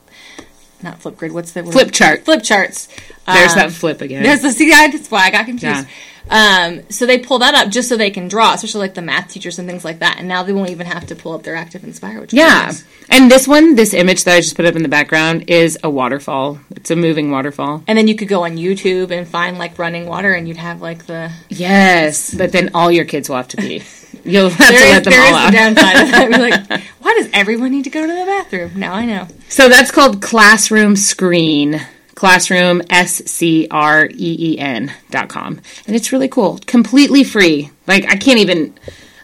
[0.82, 1.32] not Flipgrid.
[1.32, 1.72] What's the word?
[1.72, 2.24] flip chart.
[2.24, 2.88] Flip charts.
[3.26, 4.22] There's Um, that flip again.
[4.22, 5.86] There's the see, that's why I got confused.
[6.28, 9.28] Um, so they pull that up just so they can draw, especially like the math
[9.32, 10.16] teachers and things like that.
[10.18, 12.66] And now they won't even have to pull up their ActivInspire, which Yeah.
[12.66, 12.84] nice.
[13.08, 15.90] And this one, this image that I just put up in the background is a
[15.90, 16.60] waterfall.
[16.76, 17.82] It's a moving waterfall.
[17.88, 20.80] And then you could go on YouTube and find like running water, and you'd have
[20.80, 23.82] like the Yes, but then all your kids will have to be.
[24.24, 25.50] You'll have to there is, let them there all is out.
[25.50, 26.28] the downside of that.
[26.30, 26.38] You're
[26.78, 28.72] like, why does everyone need to go to the bathroom?
[28.76, 29.28] Now I know.
[29.48, 31.80] So that's called Classroom Screen.
[32.14, 35.58] Classroom S C R E E N dot com.
[35.86, 36.58] And it's really cool.
[36.66, 37.70] Completely free.
[37.86, 38.74] Like I can't even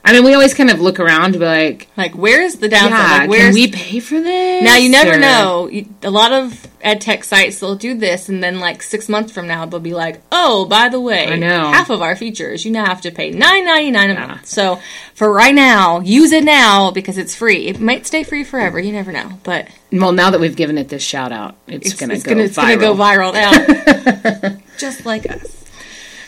[0.06, 3.22] I mean, we always kind of look around to be like, Like, where's the downside?
[3.22, 4.62] yeah, like, can we pay for this?
[4.62, 5.68] Now you never Or- know.
[6.04, 9.48] A lot of ed tech sites they'll do this, and then like six months from
[9.48, 11.72] now they'll be like, "Oh, by the way, I know.
[11.72, 14.26] half of our features you now have to pay nine ninety nine a Yeah.
[14.28, 14.78] month." So
[15.14, 17.66] for right now, use it now because it's free.
[17.66, 18.78] It might stay free forever.
[18.78, 21.94] You never know, but Well, now that we've given it this shout out, it's, it's,
[22.00, 22.62] gonna it's go gonna, it's viral.
[22.62, 25.64] gonna go viral now, just like us.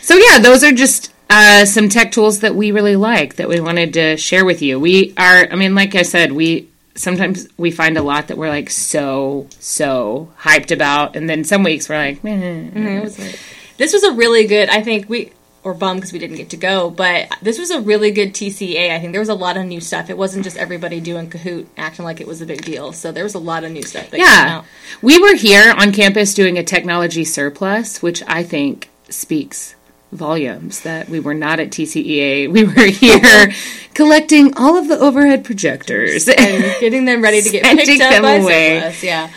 [0.01, 3.59] So yeah, those are just uh, some tech tools that we really like that we
[3.59, 4.79] wanted to share with you.
[4.79, 8.49] We are, I mean, like I said, we sometimes we find a lot that we're
[8.49, 12.99] like so so hyped about, and then some weeks we're like, eh.
[13.01, 13.39] Was like-
[13.77, 14.69] this was a really good.
[14.69, 15.31] I think we
[15.63, 18.91] or bum because we didn't get to go, but this was a really good TCEA.
[18.91, 20.09] I think there was a lot of new stuff.
[20.09, 22.93] It wasn't just everybody doing Kahoot acting like it was a big deal.
[22.93, 24.63] So there was a lot of new stuff yeah.
[25.01, 29.75] We were here on campus doing a technology surplus, which I think speaks
[30.11, 32.51] volumes that we were not at TCEA.
[32.59, 33.51] We were here
[33.93, 38.21] collecting all of the overhead projectors and getting them ready to get picked up them
[38.23, 38.95] by away.
[39.01, 39.29] Yeah,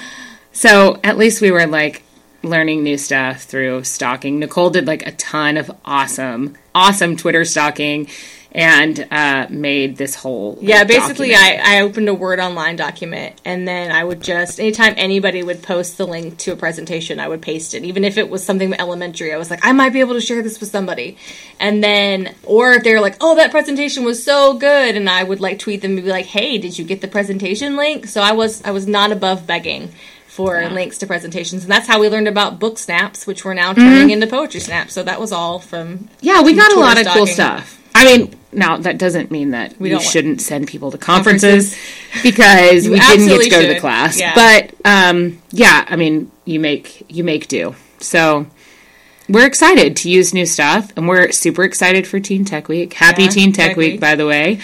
[0.52, 2.02] So at least we were like
[2.42, 4.38] learning new stuff through stalking.
[4.38, 8.08] Nicole did like a ton of awesome, awesome Twitter stalking
[8.55, 10.84] and uh, made this whole yeah.
[10.84, 11.66] Basically, document.
[11.66, 15.62] I, I opened a Word Online document, and then I would just anytime anybody would
[15.62, 18.74] post the link to a presentation, I would paste it, even if it was something
[18.74, 19.32] elementary.
[19.32, 21.16] I was like, I might be able to share this with somebody,
[21.59, 25.40] and then or if they're like, oh, that presentation was so good, and I would
[25.40, 28.07] like tweet them and be like, hey, did you get the presentation link?
[28.07, 29.90] So I was I was not above begging.
[30.32, 33.74] For links to presentations, and that's how we learned about book snaps, which we're now
[33.74, 34.94] turning into poetry snaps.
[34.94, 37.82] So that was all from yeah, we got a lot of cool stuff.
[38.03, 41.76] I mean, now that doesn't mean that we, shouldn't send people to conferences
[42.22, 44.18] because we didn't get to go to the class.
[44.18, 44.34] Yeah.
[44.34, 47.74] But um, yeah, I mean, you make you make do.
[47.98, 48.46] So
[49.28, 52.92] we're excited to use new stuff, and we're super excited for Teen Tech Week.
[52.92, 54.00] Happy Yeah, Teen Tech, Tech Week, Week.
[54.00, 54.61] by the way.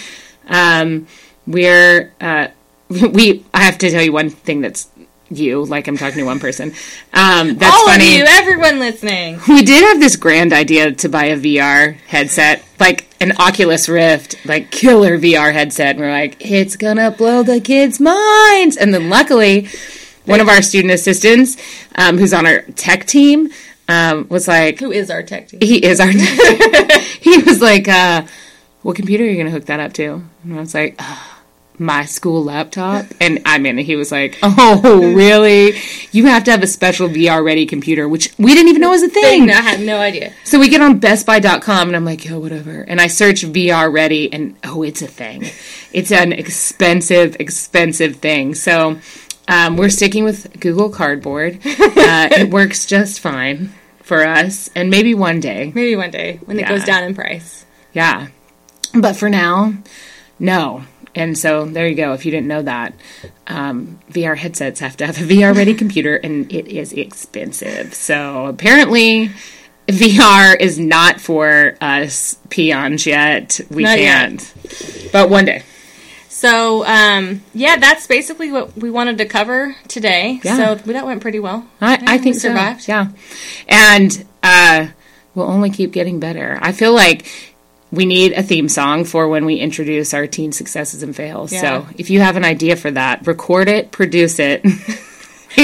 [0.49, 1.07] Um,
[1.47, 2.49] we're uh,
[2.89, 3.45] we.
[3.55, 4.89] I have to tell you one thing that's
[5.31, 6.73] you, like I'm talking to one person.
[7.13, 8.07] Um, that's all funny.
[8.07, 9.41] of you, everyone listening.
[9.49, 14.45] We did have this grand idea to buy a VR headset, like an Oculus Rift,
[14.47, 15.97] like killer VR headset.
[15.97, 18.77] And we're like, it's gonna blow the kids' minds.
[18.77, 19.69] And then luckily,
[20.25, 21.57] one of our student assistants,
[21.97, 23.49] um, who's on our tech team,
[23.89, 25.61] um, was like, Who is our tech team?
[25.63, 26.09] he is our.
[27.21, 28.27] he was like, uh,
[28.83, 31.17] "What computer are you gonna hook that up to?" And I was like, "Uh,
[31.79, 35.79] "My school laptop." And I mean, he was like, "Oh, really?
[36.13, 39.03] You have to have a special VR ready computer," which we didn't even know was
[39.03, 39.51] a thing.
[39.51, 40.33] I had no idea.
[40.45, 44.33] So we get on BestBuy.com, and I'm like, "Yo, whatever." And I search VR ready,
[44.33, 45.45] and oh, it's a thing.
[45.93, 48.55] It's an expensive, expensive thing.
[48.55, 48.99] So.
[49.51, 51.55] Um, we're sticking with Google Cardboard.
[51.65, 53.73] Uh, it works just fine
[54.03, 57.65] for us, and maybe one day Maybe one day when it goes down in price.
[57.95, 58.27] yeah.
[58.93, 59.73] But for now,
[60.39, 60.83] no.
[61.15, 62.13] And so there you go.
[62.13, 62.95] If you didn't know that,
[63.47, 67.95] um, VR headsets have to have a VR ready computer, and it is expensive.
[67.95, 69.31] So apparently,
[69.89, 73.61] VR is not for us peons yet.
[73.71, 74.55] We Not can't.
[75.13, 75.63] But one day.
[76.29, 80.41] So, um, yeah, that's basically what we wanted to cover today.
[80.45, 80.57] Yeah.
[80.57, 81.67] So that went pretty well.
[81.81, 82.49] I, Yeah, I think we so.
[82.51, 82.87] survived.
[82.87, 83.09] Yeah.
[83.67, 84.89] And uh,
[85.35, 86.59] we'll only keep getting better.
[86.63, 87.27] I feel like
[87.91, 91.53] we need a theme song for when we introduce our teen successes and fails.
[91.53, 91.61] Yeah.
[91.61, 94.75] So if you have an idea for that, record it, produce it, and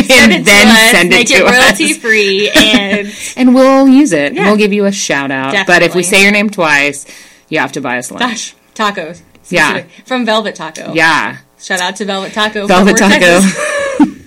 [0.06, 1.52] Send it then to us, send it make to it us.
[1.80, 4.32] royalty free, and And we'll use it.
[4.34, 4.46] Yeah.
[4.46, 5.66] We'll give you a shout out.
[5.66, 7.06] But if we say your name twice,
[7.48, 8.54] you have to buy us lunch.
[8.74, 9.20] tacos.
[9.50, 9.84] Yeah.
[10.06, 10.94] From Velvet Taco.
[10.94, 11.38] Yeah.
[11.60, 12.66] Shout out to Velvet Taco.
[12.66, 13.40] Velvet Taco.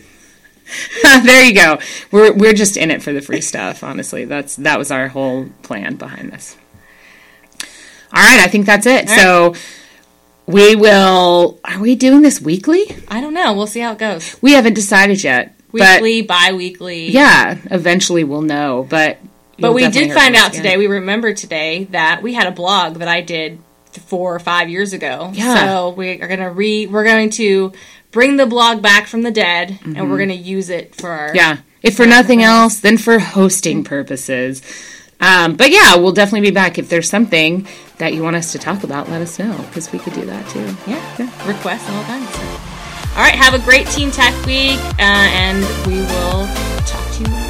[1.24, 1.80] There you go.
[2.12, 4.26] We're we're just in it for the free stuff, honestly.
[4.26, 6.58] That's that was our whole plan behind this.
[8.14, 9.10] All right, I think that's it.
[9.10, 9.54] So
[10.46, 12.84] we will are we doing this weekly?
[13.08, 13.54] I don't know.
[13.54, 14.38] We'll see how it goes.
[14.42, 15.54] We haven't decided yet.
[15.72, 17.10] Weekly, bi-weekly.
[17.12, 19.18] yeah, eventually we'll know, but
[19.60, 20.64] But we did find out again.
[20.64, 20.78] today.
[20.78, 23.60] We remember today that we had a blog that I did
[23.92, 25.32] four or five years ago.
[25.34, 25.66] Yeah.
[25.66, 26.88] So we are gonna re.
[26.88, 27.74] We're going to
[28.12, 31.28] bring the blog back from the dead, and we're gonna use it for our.
[31.28, 31.36] Mm-hmm.
[31.36, 31.58] Yeah.
[31.84, 34.62] If for nothing else, then for hosting purposes.
[35.20, 36.78] Um, but yeah, we'll definitely be back.
[36.78, 40.00] If there's something that you want us to talk about, let us know because we
[40.00, 40.66] could do that too.
[40.90, 41.48] yeah, yeah.
[41.48, 43.14] requests and all kinds of stuff.
[43.18, 43.34] All right.
[43.34, 45.58] Have a great Teen Tech Week, uh, and
[45.88, 46.46] we will
[46.86, 47.47] talk to you.